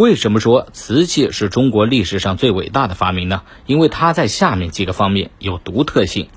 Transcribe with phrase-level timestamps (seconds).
[0.00, 3.42] 为什么说瓷器是中国历史上最伟大的发明呢？
[3.66, 6.30] 因为它在下面几个方面有独特性。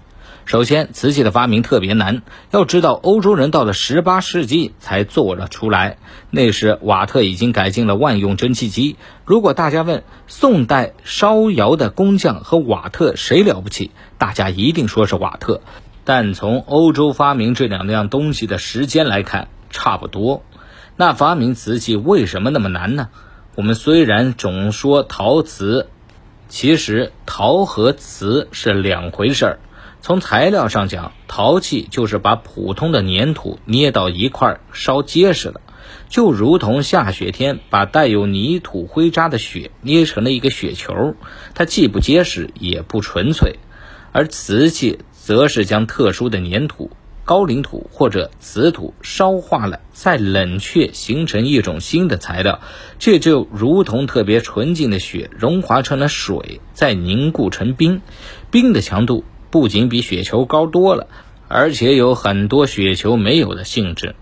[0.44, 2.24] 首先，瓷器的发明特别难。
[2.52, 5.96] 要知道，欧洲人到了十八世纪才做了出来，
[6.30, 8.98] 那时瓦特已经改进了万用蒸汽机。
[9.24, 15.62] 如果大家问宋代烧窑的工匠和瓦特谁了不起，大家一定说是瓦特。
[16.04, 20.44] 但从欧洲发明这两样东西的时间来看，差不多。
[20.98, 23.08] 那发明瓷器为什么那么难呢？
[23.56, 25.88] 我们虽然总说陶瓷，
[26.50, 29.60] 其实陶和瓷是两回事儿。
[30.02, 35.62] 从材料上讲，陶器就是把普通的粘土捏到一块烧结实了，
[36.10, 41.14] 就如同下雪天把带有泥土灰渣的雪捏成了一个雪球，
[41.54, 43.60] 它既不结实也不纯粹。
[44.12, 46.90] 而瓷器则是将特殊的粘土、
[47.26, 52.60] 高岭土或者瓷土烧化了，再冷却形成一种新的材料，
[53.00, 58.02] 这就如同特别纯净的雪融化成了水，再凝固成冰，
[58.52, 59.24] 冰的强度。
[59.50, 61.08] 不仅比雪球高多了，
[61.48, 64.16] 而且有很多雪球没有的性质。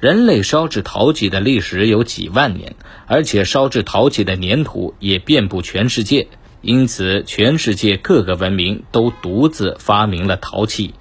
[0.00, 2.74] 人类烧制陶器的历史有几万年，
[3.06, 6.26] 而且烧制陶器的粘土也遍布全世界，
[6.60, 10.92] 因此全世界各个文明都独自发明了陶器。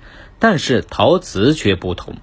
[0.43, 2.17] 但是陶瓷却不同。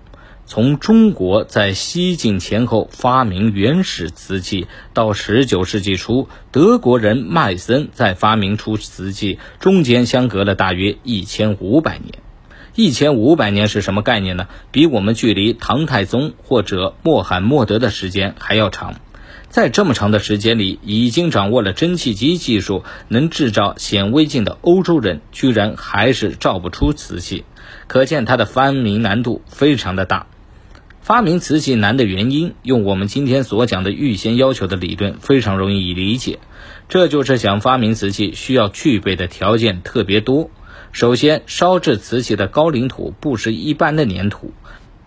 [0.45, 12.19] 从中国在西晋前后发明原始瓷器，到十九世纪初德国人麦森再发明出瓷器，中间相隔了大约一千五百年。
[12.75, 14.49] 一千五百年是什么概念呢？
[14.71, 18.97] 比我们距离唐太宗或者穆罕默德的时间还要长。
[19.51, 27.45] 在这么长的时间里，已经掌握了蒸汽机技术，能制造显微镜的欧洲人，居然还是造不出瓷器，
[27.89, 30.29] 可见它的发明难度非常的大。
[31.01, 36.39] 发明瓷器难的原因，用我们今天所讲的预先要求的理论非常容易理解。
[36.89, 40.51] 这就是想发明瓷器需要具备的条件特别多。
[40.93, 44.53] 首先，烧制瓷器的高岭土不是一般的粘土，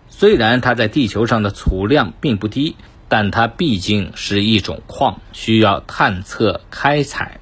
[0.10, 2.76] 虽然它在地球上的储量并不低，
[3.14, 7.40] 但它毕竟是一种矿，需要探测开采。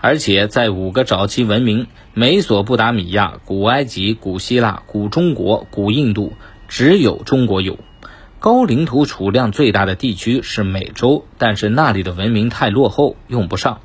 [0.00, 6.32] 而且在五个早期文明——美索不达米亚、古埃及、古希腊、古中国、古印度。
[6.68, 7.78] 只有中国有
[8.38, 13.80] 高领土储量最大的地区是美洲，但是那里的文明太落后，用不上。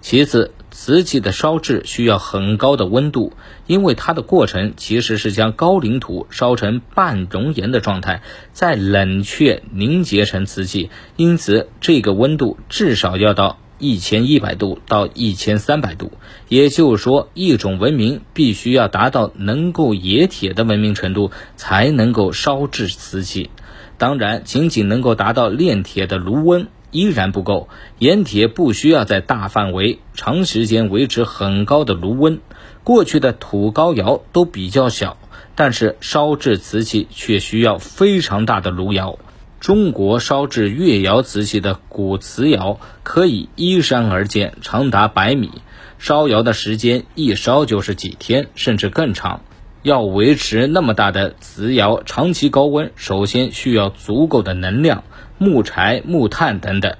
[0.00, 3.32] 其次，瓷器的烧制需要很高的温度，
[3.66, 8.22] 因为它的过程其实是将高岭土烧成半熔岩的状态，
[8.52, 13.58] 再冷却凝结成瓷器，因此这个温度至少要到。
[13.82, 16.12] 一千一百度到一千三百度，
[16.50, 23.48] 也就是说，一种文明必须要达到能够冶铁的文明程度，才能够烧制瓷器。
[23.96, 27.68] 当然，仅仅能够达到炼铁的炉温依然不够，
[27.98, 32.40] 冶铁不需要在大范围、长时间维持很高的炉温。
[32.82, 35.16] 过去的土高窑都比较小，
[35.54, 39.18] 但是烧制瓷器却需要非常大的炉窑。
[39.60, 45.50] 中国烧制越窑瓷器的古瓷窑可以依山而建，长达百米。
[45.98, 49.42] 烧窑的时间一烧就是几天，甚至更长。
[49.82, 55.04] 要维持那么大的瓷窑长期高温，首先需要足够的能量、
[55.38, 56.96] 木柴、木炭等等，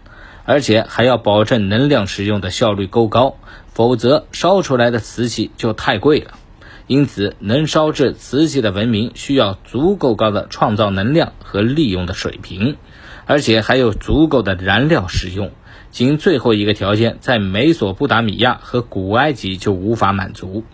[0.47, 3.37] 而且还要保证能量使用的效率够高，
[3.73, 6.33] 否则烧出来的瓷器就太贵了。
[6.87, 12.77] 因此，能烧制瓷器的文明需要足够高的创造能量和利用的水平，
[13.27, 15.53] 而且还有足够的燃料使用。
[15.91, 20.65] 仅最后一个条件，在美索不达米亚和古埃及就无法满足。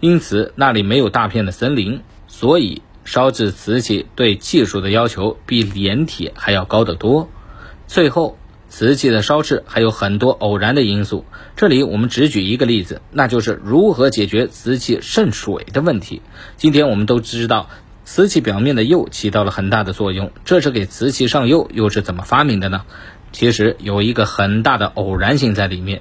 [0.00, 7.28] 因此，那里没有大片的森林，所以烧制瓷器对技术的要求比炼铁还要高得多。
[7.86, 8.38] 最后。
[8.68, 16.20] 瓷器的烧制还有很多偶然的因素，这里我们只举一个例子，那就是如何解决瓷器渗水的问题。
[16.56, 17.70] 今天我们都知道，
[18.04, 22.82] 瓷器表面的釉起到了很大的作用，这是给瓷器上釉又是怎么发明的呢？
[23.36, 26.00] 其实有一个很大的偶然性在里面。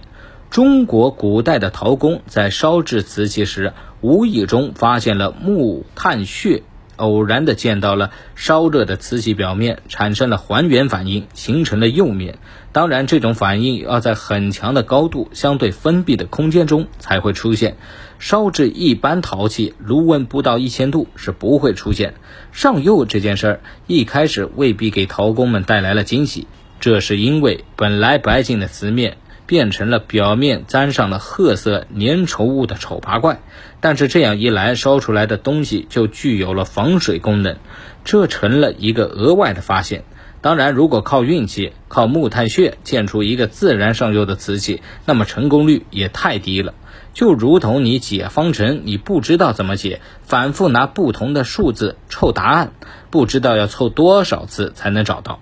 [0.49, 6.63] 中国古代的陶工在烧制瓷器时，无意中发现了木炭屑。
[6.95, 12.37] 偶然的见到了烧热的瓷器表面产生了还原反应，形成了釉面。
[12.71, 17.75] 当然，这种反应要在很强的高度、相对封闭的空间中才会出现。
[18.17, 22.13] 烧制一般陶器，炉温不到一千度是不会出现。
[22.53, 26.47] 上釉这件事儿一开始未必给陶工们带来了惊喜，
[26.85, 29.17] 这是因为本来白净的瓷面。
[29.47, 33.41] 变成了表面沾上了褐色粘稠物的丑八怪，
[33.79, 37.57] 但是这样一来，烧出来的东西就具有了防水功能，
[38.03, 40.03] 这成了一个额外的发现。
[40.41, 46.73] 当然，如果靠运气，靠木炭穴建出一个自然上釉的瓷器，那么成功率也太低了。
[47.13, 52.71] 就如同你解方程，你不知道怎么解，反复拿不同的数字凑答案，
[53.11, 55.39] 不知道要凑多少次才能找到。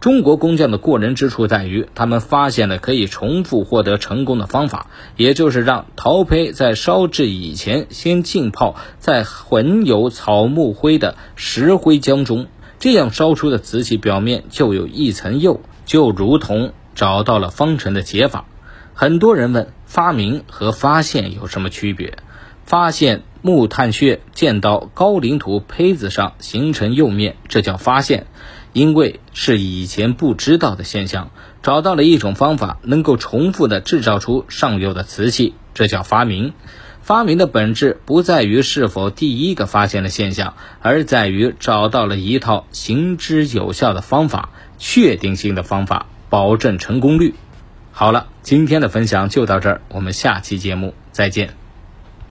[0.00, 12.46] 中国工匠的过人之处在于，他们发现了可以重复获得成功的方法，也就是让陶胚在烧制以前先浸泡在混有草木灰的石灰浆中。
[12.78, 18.44] 这样烧出的瓷器表面就有一层釉，就如同找到了方程的解法。
[18.92, 22.18] 很多人问，发明和发现有什么区别？
[22.64, 28.26] 发现木炭穴溅到高岭土胚子上形成釉面，这叫发现，
[28.76, 31.30] 因为是以前不知道的现象。
[31.62, 36.52] 找到了一种方法，能够重复的制造出上游的瓷器，这叫发明。
[37.00, 47.34] 发明的本质不在于是否第一个发现了现象，而在于找到了一套行之有效的方法，确定性的方法，保证成功率。
[47.92, 51.65] 好了，今天的分享就到这儿，我们下期节目再见。